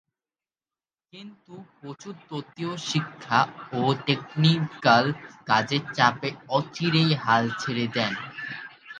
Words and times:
কিন্তু 1.13 1.53
প্রচুর 1.77 2.13
তত্ত্বীয় 2.29 2.73
শিক্ষা 2.89 3.39
ও 3.73 3.91
টেকনিকাল 4.05 5.05
কাজের 5.47 5.83
চাপে 5.97 6.29
অচিরেই 6.49 7.11
হাল 7.23 7.43
ছেড়ে 7.61 7.85
দেন। 7.95 8.13